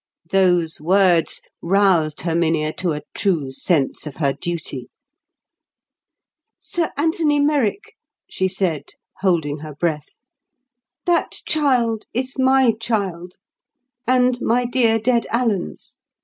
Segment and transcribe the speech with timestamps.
[0.31, 4.89] Those words roused Herminia to a true sense of her duty.
[6.57, 7.93] "Sir Anthony Merrick,"
[8.27, 10.17] she said holding her breath,
[11.05, 13.35] "that child is my child,
[14.07, 15.99] and my dear dead Alan's.